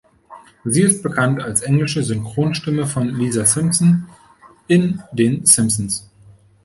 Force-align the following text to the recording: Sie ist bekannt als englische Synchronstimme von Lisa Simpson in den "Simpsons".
Sie 0.65 0.81
ist 0.81 1.03
bekannt 1.03 1.43
als 1.43 1.61
englische 1.61 2.01
Synchronstimme 2.01 2.87
von 2.87 3.07
Lisa 3.09 3.45
Simpson 3.45 4.09
in 4.67 4.99
den 5.11 5.45
"Simpsons". 5.45 6.09